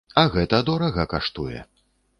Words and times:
А 0.21 0.21
гэта 0.35 0.61
дорага 0.71 1.07
каштуе. 1.15 1.61